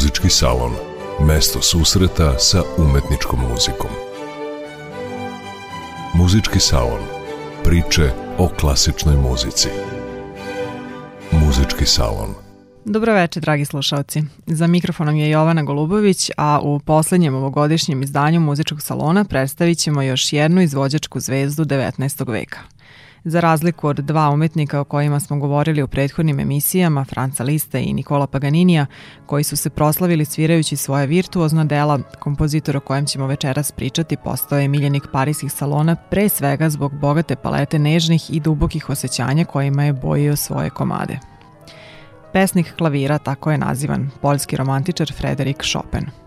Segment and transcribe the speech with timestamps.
[0.00, 0.72] Muzički salon.
[1.26, 3.90] Mesto susreta sa umetničkom muzikom.
[6.14, 7.00] Muzički salon.
[7.64, 9.68] Priče o klasičnoj muzici.
[11.32, 12.34] Muzički salon.
[12.84, 14.22] Dobro večer, dragi slušalci.
[14.46, 20.32] Za mikrofonom je Jovana Golubović, a u poslednjem ovogodišnjem izdanju muzičkog salona predstavit ćemo još
[20.32, 22.30] jednu izvođačku zvezdu 19.
[22.30, 22.58] veka–
[23.24, 27.92] Za razliku od dva umetnika o kojima smo govorili u prethodnim emisijama, Franca Lista i
[27.92, 28.86] Nikola Paganinija,
[29.26, 34.58] koji su se proslavili svirajući svoje virtuozna dela, kompozitor o kojem ćemo večeras pričati postao
[34.58, 39.92] je miljenik parijskih salona pre svega zbog bogate palete nežnih i dubokih osjećanja kojima je
[39.92, 41.18] bojio svoje komade.
[42.32, 46.06] Pesnik klavira, tako je nazivan, poljski romantičar Frederik Chopin–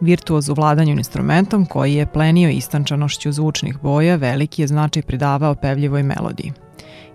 [0.00, 6.02] Virtuoz u vladanju instrumentom koji je plenio istančanošću zvučnih boja veliki je značaj pridavao pevljivoj
[6.02, 6.52] melodiji.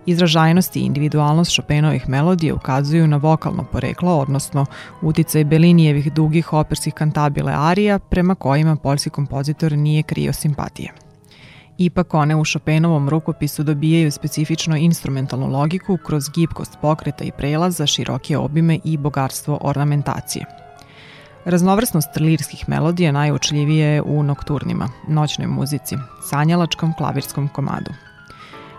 [0.06, 4.66] Izražajnost i individualnost Chopinovih melodija ukazuju na vokalno poreklo, odnosno
[5.02, 10.92] uticaj Belinijevih dugih operskih kantabile arija prema kojima poljski kompozitor nije krio simpatije.
[11.78, 18.38] Ipak one u Chopinovom rukopisu dobijaju specifično instrumentalnu logiku kroz gibkost pokreta i prelaza, široke
[18.38, 20.46] obime i bogatstvo ornamentacije–
[21.46, 25.96] Raznovrsnost lirskih melodija najučljivije je u nokturnima, noćnoj muzici,
[26.30, 27.92] sanjalačkom klavirskom komadu.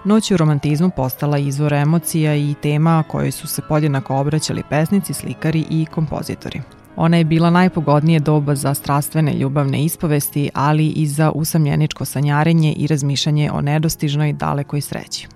[0.05, 5.65] Noć u romantizmu postala izvor emocija i tema koje su se podjednako obraćali pesnici, slikari
[5.71, 6.63] i kompozitori.
[6.97, 12.87] Ona je bila najpogodnije doba za strastvene ljubavne ispovesti, ali i za usamljeničko sanjarenje i
[12.87, 15.29] razmišljanje o nedostižnoj dalekoj sreći.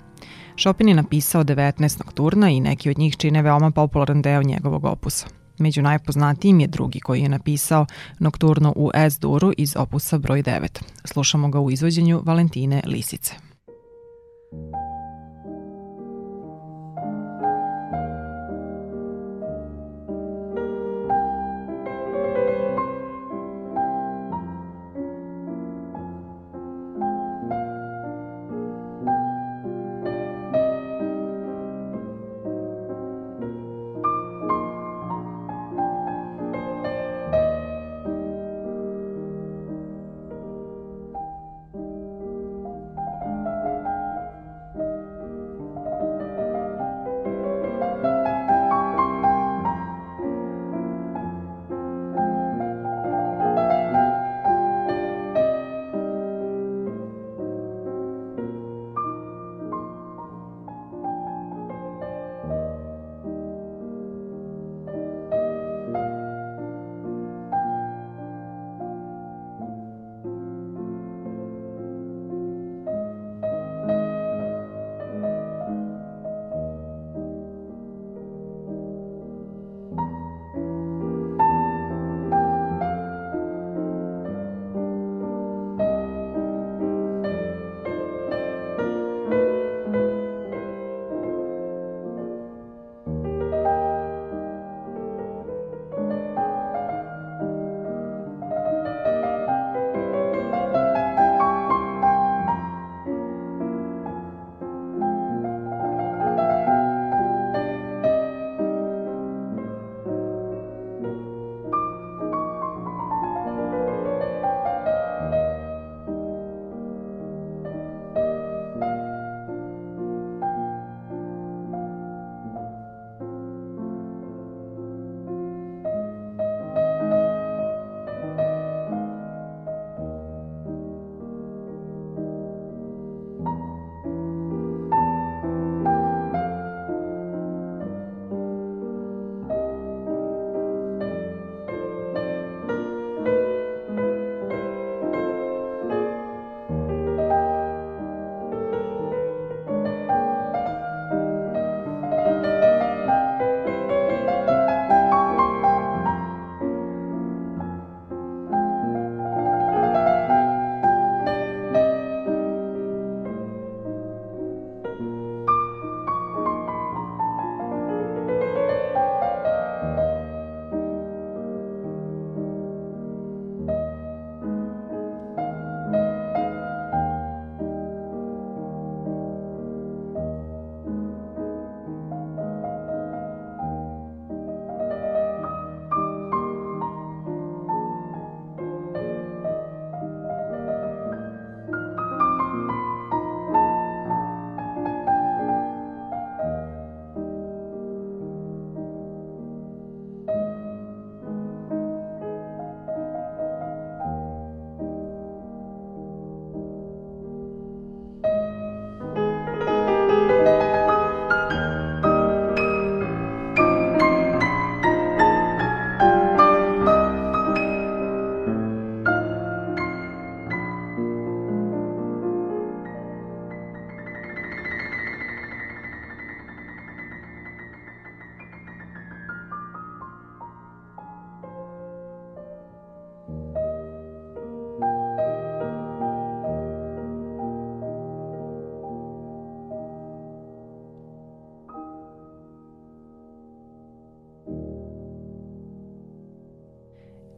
[0.59, 5.27] Chopin je napisao 19 nokturna i neki od njih čine veoma popularan deo njegovog opusa–
[5.61, 7.87] Među najpoznatijim je drugi koji je napisao
[8.19, 10.83] Nokturno u S-duru iz opusa broj 9.
[11.05, 13.50] Slušamo ga u izvođenju Valentine Lisice.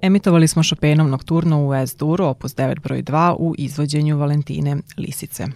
[0.03, 5.47] Emitovali smo Chopinov nokturno u S-duru, opus 9 broj 2 u izvođenju Valentine Lisice.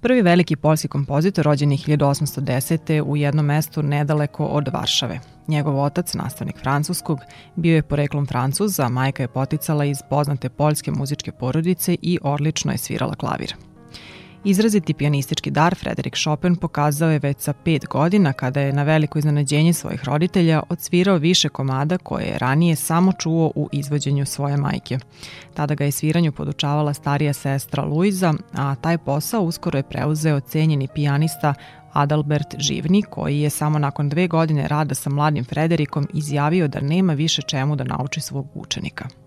[0.00, 3.02] Prvi veliki polski kompozitor rođen je 1810.
[3.02, 5.20] u jednom mestu nedaleko od Varšave.
[5.48, 7.18] Njegov otac, nastavnik francuskog,
[7.56, 12.78] bio je poreklom francuza, majka je poticala iz poznate poljske muzičke porodice i odlično je
[12.78, 13.54] svirala klavir.
[14.44, 19.18] Izraziti pianistički dar Frederik Chopin pokazao je već sa pet godina kada je na veliko
[19.18, 24.98] iznenađenje svojih roditelja odsvirao više komada koje je ranije samo čuo u izvođenju svoje majke.
[25.54, 30.88] Tada ga je sviranju podučavala starija sestra Luiza, a taj posao uskoro je preuzeo cenjeni
[30.94, 31.54] pijanista
[31.92, 37.12] Adalbert Živni, koji je samo nakon dve godine rada sa mladim Frederikom izjavio da nema
[37.12, 39.21] više čemu da nauči svog učenika.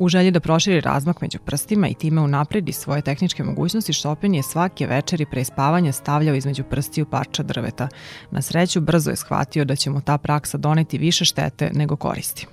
[0.00, 4.42] U želji da proširi razmak među prstima i time unapredi svoje tehničke mogućnosti, Chopin je
[4.42, 7.88] svake večeri pre spavanja stavljao između prstiju parča drveta.
[8.30, 12.46] Na sreću brzo je shvatio da će mu ta praksa doneti više štete nego koristi.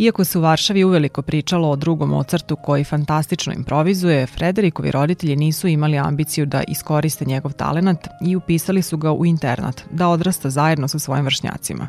[0.00, 5.68] Iako se u Varšavi uveliko pričalo o drugom Mozartu koji fantastično improvizuje, Frederikovi roditelji nisu
[5.68, 10.88] imali ambiciju da iskoriste njegov talenat i upisali su ga u internat, da odrasta zajedno
[10.88, 11.88] sa svojim vršnjacima.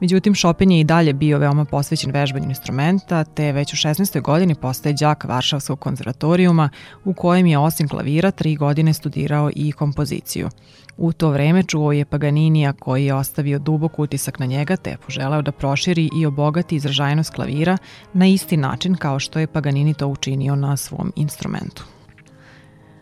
[0.00, 4.20] Međutim, Chopin je i dalje bio veoma posvećen vežbanju instrumenta, te već u 16.
[4.22, 6.68] godini postaje đak Varšavskog konzervatorijuma,
[7.04, 10.48] u kojem je osim klavira tri godine studirao i kompoziciju.
[10.96, 15.42] U to vreme čuo je Paganinija koji je ostavio dubok utisak na njega te poželeo
[15.42, 17.78] da proširi i obogati izražajnost klavira
[18.12, 21.84] na isti način kao što je Paganini to učinio na svom instrumentu.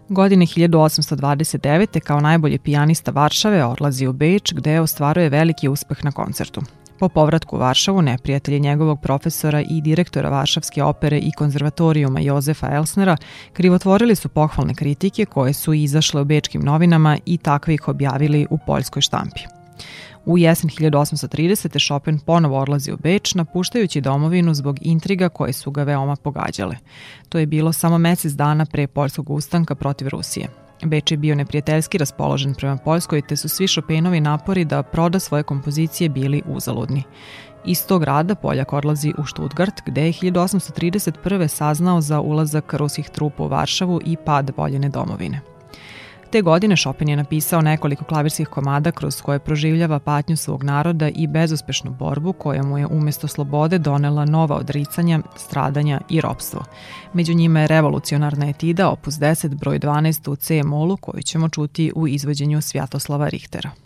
[0.08, 2.00] Godine 1829.
[2.00, 6.62] kao najbolji pijanista Varšave odlazi u Beč gde ostvaruje veliki uspeh na koncertu.
[7.04, 13.16] Po povratku u Varšavu, neprijatelji njegovog profesora i direktora Varšavske opere i konzervatorijuma Jozefa Elsnera
[13.52, 18.58] krivotvorili su pohvalne kritike koje su izašle u bečkim novinama i takve ih objavili u
[18.66, 19.40] poljskoj štampi.
[20.26, 21.86] U jesen 1830.
[21.86, 26.76] Chopin ponovo odlazi u Beč, napuštajući domovinu zbog intriga koje su ga veoma pogađale.
[27.28, 30.63] To je bilo samo mesec dana pre poljskog ustanka protiv Rusije.
[30.84, 35.42] Beč je bio neprijateljski raspoložen prema Poljskoj, te su svi Chopinovi napori da proda svoje
[35.42, 37.02] kompozicije bili uzaludni.
[37.64, 41.48] Iz tog rada Poljak odlazi u Stuttgart, gde je 1831.
[41.48, 45.53] saznao za ulazak ruskih trupa u Varšavu i pad voljene domovine.
[46.34, 51.26] Te godine Chopin je napisao nekoliko klavirskih komada kroz koje proživljava patnju svog naroda i
[51.26, 56.64] bezuspešnu borbu koja mu je umesto slobode donela nova odricanja, stradanja i ropstvo.
[57.12, 61.92] Među njima je revolucionarna etida opus 10 broj 12 u C molu koju ćemo čuti
[61.94, 63.83] u izvođenju Svjatoslava Richtera.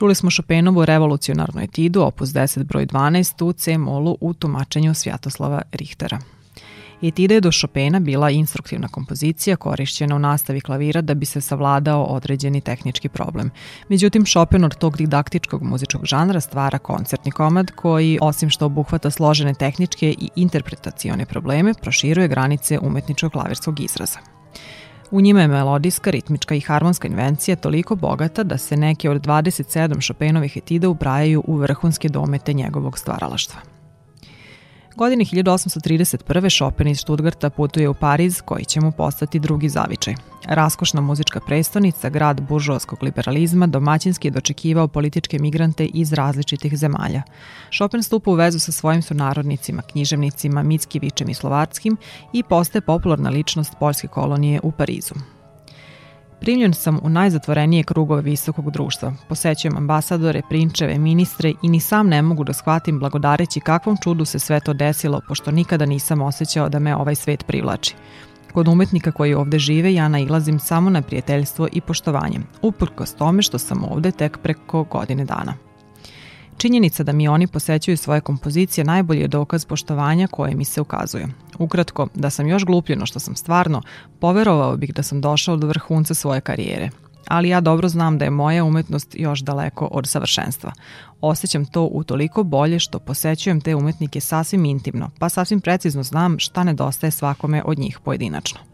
[0.00, 6.18] Čuli smo Chopinovu revolucionarnu etidu opus 10 broj 12 u C-molu u tumačenju Svjatoslava Richtera.
[7.02, 12.04] Etida je do Chopina bila instruktivna kompozicija korišćena u nastavi klavira da bi se savladao
[12.04, 13.50] određeni tehnički problem.
[13.88, 19.54] Međutim, Chopin od tog didaktičkog muzičkog žanra stvara koncertni komad koji, osim što obuhvata složene
[19.54, 24.39] tehničke i interpretacione probleme, proširuje granice umetničkog klavirskog izraza.
[25.10, 30.06] U njima je melodijska, ritmička i harmonska invencija toliko bogata da se neke od 27
[30.06, 33.60] Chopinovih etida ubrajaju u vrhunske domete njegovog stvaralaštva.
[34.96, 36.56] Godine 1831.
[36.56, 40.14] Chopin iz Stuttgarta putuje u Pariz, koji će mu postati drugi zavičaj.
[40.46, 47.22] Raskošna muzička prestonica, grad buržovskog liberalizma, domaćinski je dočekivao političke migrante iz različitih zemalja.
[47.76, 51.96] Chopin stupa u vezu sa svojim sunarodnicima, književnicima Mickivićem i Slovarskim
[52.32, 55.14] i postaje popularna ličnost poljske kolonije u Parizu.
[56.40, 59.12] Primljen sam u najzatvorenije krugove visokog društva.
[59.28, 64.38] Posećujem ambasadore, prinčeve, ministre i ni sam ne mogu da shvatim blagodareći kakvom čudu se
[64.38, 67.94] sve to desilo, pošto nikada nisam osjećao da me ovaj svet privlači.
[68.52, 73.58] Kod umetnika koji ovde žive ja nailazim samo na prijateljstvo i poštovanje, uprkos tome što
[73.58, 75.69] sam ovde tek preko godine dana.
[76.60, 81.28] Činjenica da mi oni posećuju svoje kompozicije najbolji je dokaz poštovanja koje mi se ukazuje.
[81.58, 83.82] Ukratko, da sam još glupljeno što sam stvarno,
[84.18, 86.90] poverovao bih da sam došao do vrhunca svoje karijere.
[87.28, 90.72] Ali ja dobro znam da je moja umetnost još daleko od savršenstva.
[91.20, 96.64] Osjećam to utoliko bolje što posećujem te umetnike sasvim intimno, pa sasvim precizno znam šta
[96.64, 98.69] nedostaje svakome od njih pojedinačno.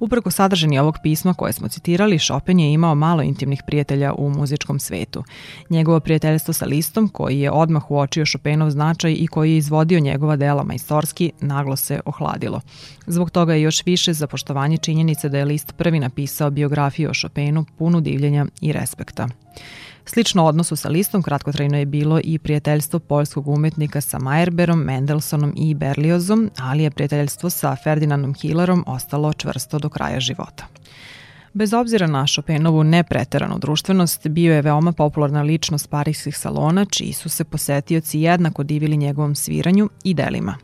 [0.00, 4.78] Uprko sadržani ovog pisma koje smo citirali, Chopin je imao malo intimnih prijatelja u muzičkom
[4.78, 5.24] svetu.
[5.70, 10.36] Njegovo prijateljstvo sa Listom, koji je odmah uočio Chopinov značaj i koji je izvodio njegova
[10.36, 12.60] dela majstorski, naglo se ohladilo.
[13.06, 17.14] Zbog toga je još više za poštovanje činjenice da je List prvi napisao biografiju o
[17.14, 19.28] Chopinu punu divljenja i respekta.
[20.12, 25.74] Slično odnosu sa listom kratkotrajno je bilo i prijateljstvo poljskog umetnika sa Meyerberom, Mendelsonom i
[25.74, 30.66] Berliozom, ali je prijateljstvo sa Ferdinandom Hillerom ostalo čvrsto do kraja života.
[31.52, 37.28] Bez obzira na Chopinovu nepreteranu društvenost, bio je veoma popularna ličnost parijskih salona, čiji su
[37.28, 40.54] se posetioci jednako divili njegovom sviranju i delima.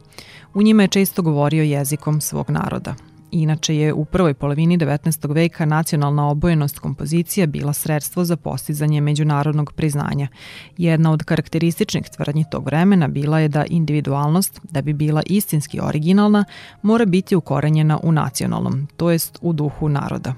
[0.55, 2.95] U njima je često govorio jezikom svog naroda.
[3.31, 5.35] Inače je u prvoj polovini 19.
[5.35, 10.29] veka nacionalna obojenost kompozicija bila sredstvo za postizanje međunarodnog priznanja.
[10.77, 16.45] Jedna od karakterističnih tvrdnji tog vremena bila je da individualnost, da bi bila istinski originalna,
[16.83, 20.35] mora biti ukorenjena u nacionalnom, to jest u duhu naroda.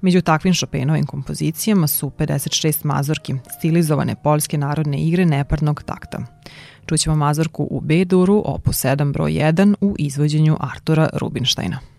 [0.00, 6.18] Među takvim Chopinovim kompozicijama su 56 mazorki, stilizovane poljske narodne igre neparnog takta.
[6.86, 11.95] Čućemo mazorku u B-duru, opus 7 broj 1 u izvođenju Artura Rubinštajna.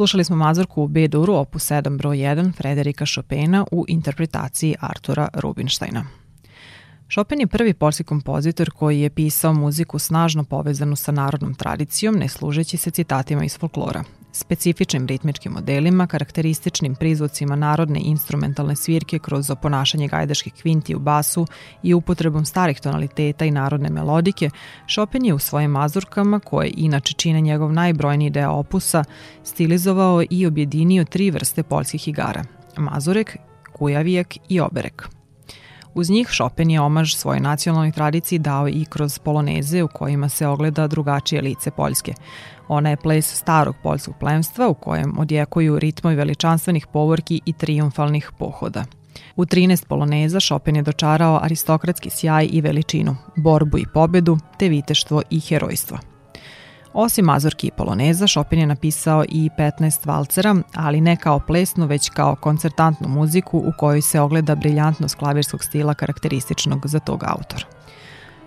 [0.00, 6.04] Slušali smo mazurku u B-duru opus 7 broj 1 Frederika Chopina u interpretaciji Artura Rubinsteina.
[7.12, 12.28] Chopin je prvi polski kompozitor koji je pisao muziku snažno povezanu sa narodnom tradicijom, ne
[12.28, 14.04] služeći se citatima iz folklora.
[14.32, 21.46] Specifičnim ritmičkim modelima, karakterističnim prizvucima narodne instrumentalne svirke kroz oponašanje gajdaških kvinti u basu
[21.82, 24.50] i upotrebom starih tonaliteta i narodne melodike,
[24.88, 29.04] Chopin je u svojim mazurkama, koje inače čine njegov najbrojniji deo opusa,
[29.44, 32.44] stilizovao i objedinio tri vrste poljskih igara–
[32.76, 33.36] mazurek,
[33.72, 35.08] kujavijek i oberek–
[35.94, 40.46] Uz njih Chopin je omaž svojoj nacionalnoj tradiciji dao i kroz poloneze u kojima se
[40.46, 42.14] ogleda drugačije lice Poljske.
[42.68, 48.84] Ona je ples starog poljskog plemstva u kojem odjekuju ritmovi veličanstvenih povorki i triumfalnih pohoda.
[49.36, 55.22] U 13 poloneza Chopin je dočarao aristokratski sjaj i veličinu, borbu i pobedu, te viteštvo
[55.30, 56.09] i herojstvo.
[56.92, 62.10] Osim mazorki i poloneza, Chopin je napisao i 15 valcera, ali ne kao plesnu, već
[62.10, 67.79] kao koncertantnu muziku u kojoj se ogleda briljantnost klavirskog stila karakterističnog za tog autora.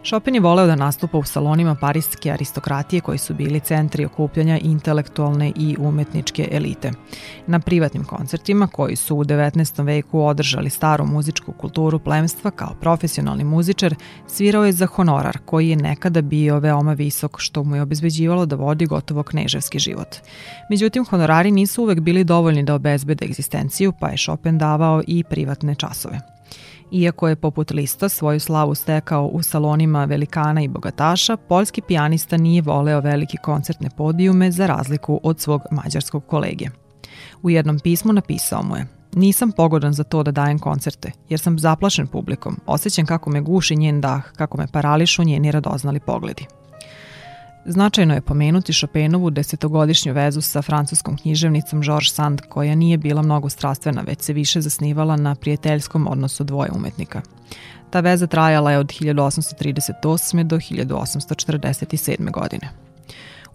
[0.05, 5.51] Chopin je voleo da nastupa u salonima parijske aristokratije koji su bili centri okupljanja intelektualne
[5.55, 6.91] i umetničke elite.
[7.47, 9.85] Na privatnim koncertima koji su u 19.
[9.85, 13.95] veku održali staru muzičku kulturu plemstva kao profesionalni muzičar,
[14.27, 18.55] svirao je za honorar koji je nekada bio veoma visok što mu je obezbeđivalo da
[18.55, 20.15] vodi gotovo kneževski život.
[20.69, 25.75] Međutim, honorari nisu uvek bili dovoljni da obezbede egzistenciju, pa je Chopin davao i privatne
[25.75, 26.32] časove.
[26.93, 32.61] Iako je poput Lista svoju slavu stekao u salonima velikana i bogataša, poljski pijanista nije
[32.61, 36.65] voleo velike koncertne podijume za razliku od svog mađarskog kolege.
[37.43, 41.59] U jednom pismu napisao mu je Nisam pogodan za to da dajem koncerte, jer sam
[41.59, 46.45] zaplašen publikom, osjećam kako me guši njen dah, kako me parališu njeni radoznali pogledi.
[47.65, 53.49] Značajno je pomenuti Chopinovu desetogodišnju vezu sa francuskom književnicom Georges Sand, koja nije bila mnogo
[53.49, 57.21] strastvena, već se više zasnivala na prijateljskom odnosu dvoje umetnika.
[57.89, 60.43] Ta veza trajala je od 1838.
[60.43, 62.31] do 1847.
[62.31, 62.69] godine.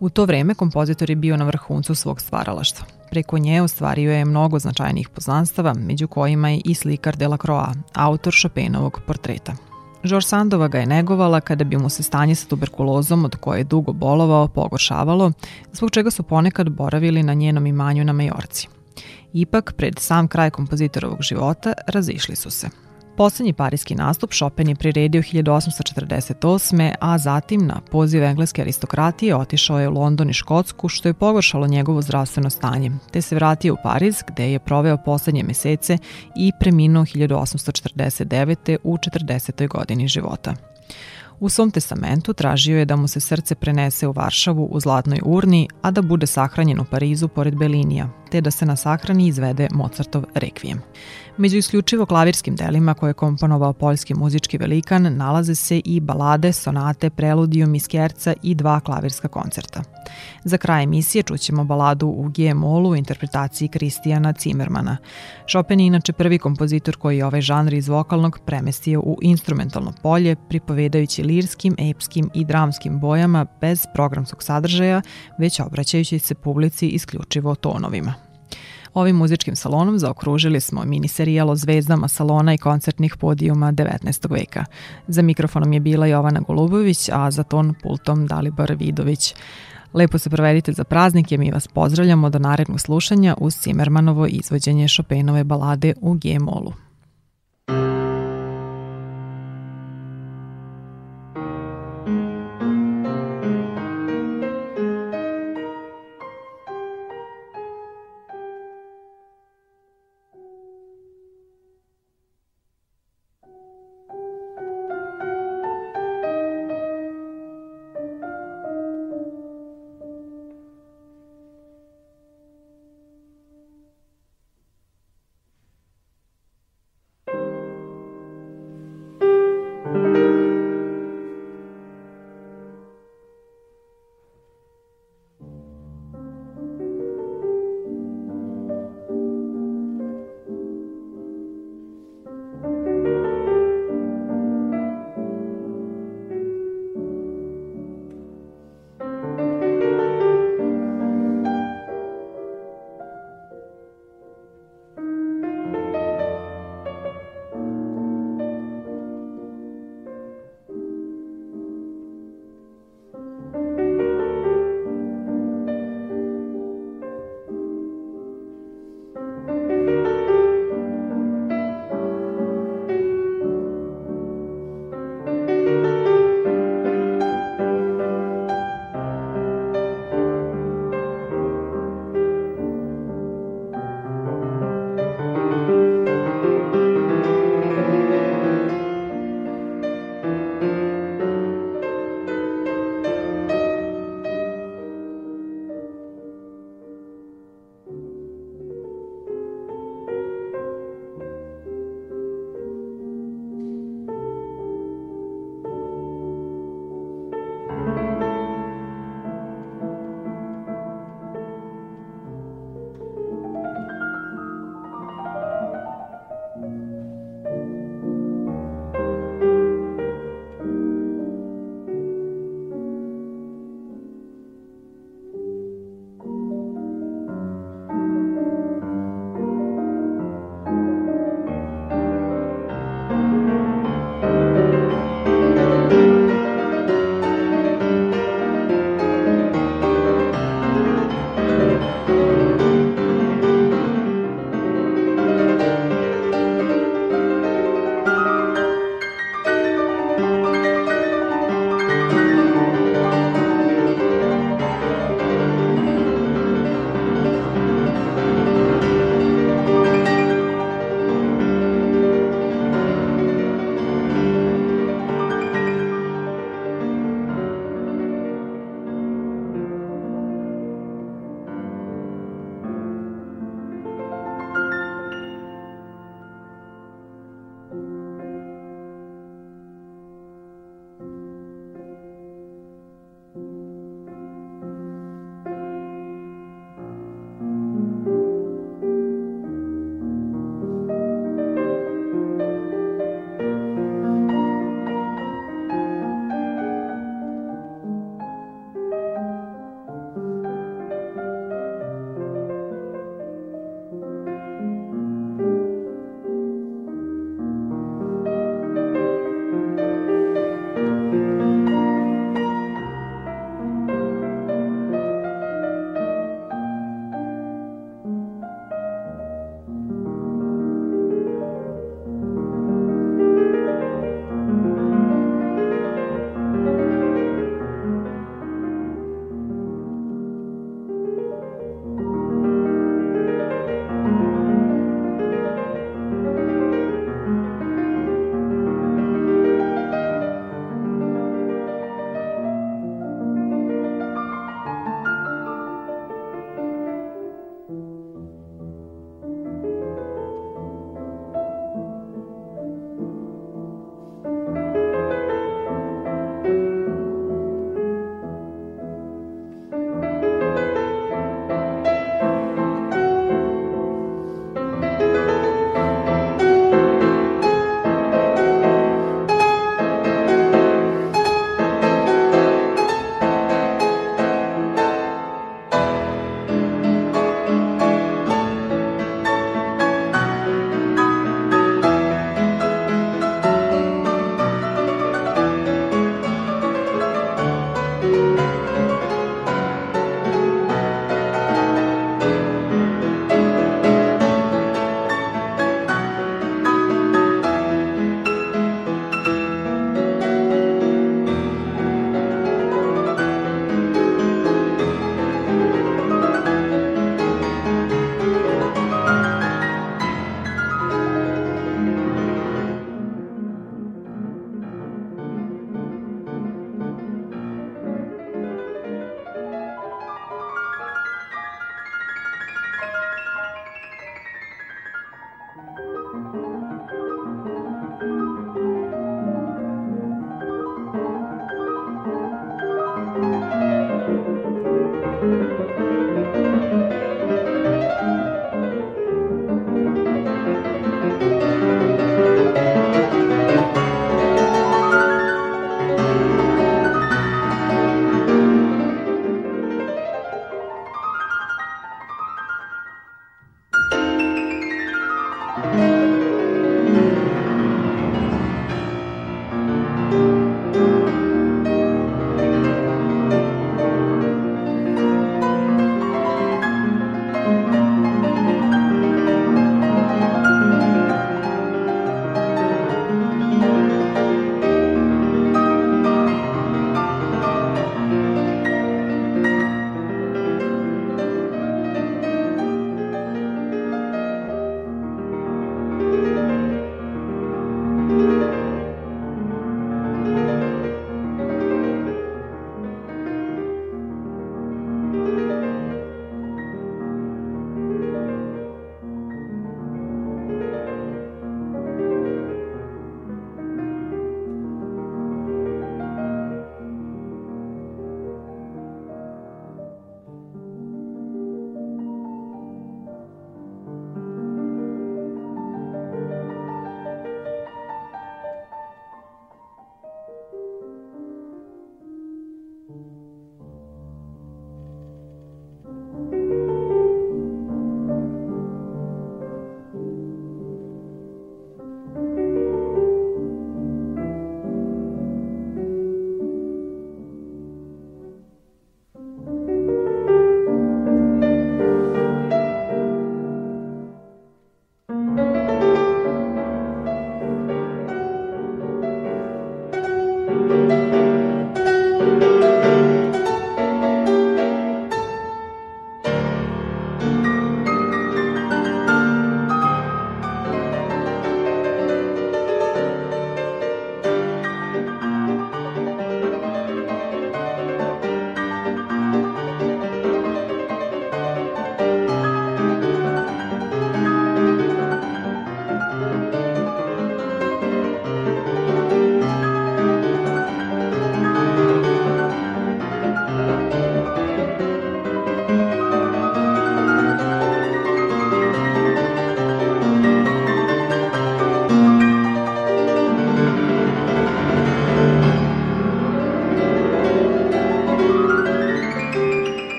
[0.00, 2.86] U to vreme kompozitor je bio na vrhuncu svog stvaralaštva.
[3.10, 9.00] Preko nje ostvario je mnogo značajnih poznanstava, među kojima je i slikar Delacroix, autor Chopinovog
[9.06, 9.56] portreta–
[10.04, 13.64] Žor Sandova ga je negovala kada bi mu se stanje sa tuberkulozom od koje je
[13.64, 15.32] dugo bolovao pogoršavalo,
[15.72, 18.68] zbog čega su ponekad boravili na njenom imanju na Majorci.
[19.32, 22.87] Ipak, pred sam kraj kompozitorovog života, razišli su se.
[23.18, 26.94] Poslednji parijski nastup Chopin je priredio 1848.
[27.00, 31.66] a zatim na poziv engleske aristokratije otišao je u London i Škotsku što je pogoršalo
[31.66, 35.98] njegovo zdravstveno stanje, te se vratio u Pariz gde je proveo poslednje mesece
[36.36, 38.76] i preminuo 1849.
[38.84, 39.68] u 40.
[39.68, 40.54] godini života.
[41.40, 45.68] U svom testamentu tražio je da mu se srce prenese u Varšavu u zlatnoj urni,
[45.82, 50.24] a da bude sahranjen u Parizu pored Belinija, te da se na sahrani izvede Mozartov
[50.34, 50.80] rekvijem.
[51.36, 57.10] Među isključivo klavirskim delima koje je komponovao poljski muzički velikan nalaze se i balade, sonate,
[57.10, 59.82] preludijum i skerca i dva klavirska koncerta.
[60.44, 64.96] Za kraj emisije čućemo baladu u G-molu u interpretaciji Kristijana Cimermana.
[65.50, 70.36] Chopin je inače prvi kompozitor koji je ovaj žanr iz vokalnog premestio u instrumentalno polje,
[70.48, 75.02] pripovedajući lirskim, epskim i dramskim bojama bez programskog sadržaja,
[75.38, 78.14] već obraćajući se publici isključivo tonovima.
[78.94, 84.30] Ovim muzičkim salonom zaokružili smo mini serijal o zvezdama salona i koncertnih podijuma 19.
[84.30, 84.64] veka.
[85.08, 89.34] Za mikrofonom je bila Jovana Golubović, a za ton pultom Dalibor Vidović.
[89.94, 95.44] Lepo se provedite za praznike, mi vas pozdravljamo do narednog slušanja uz Cimermanovo izvođenje Chopinove
[95.44, 96.87] balade u G-molu.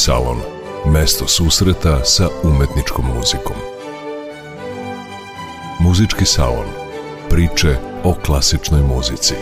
[0.00, 0.40] Salon.
[0.86, 3.56] Mesto susreta sa umetničkom muzikom.
[5.80, 6.66] Muzički salon.
[7.28, 9.34] Priče o klasičnoj muzici.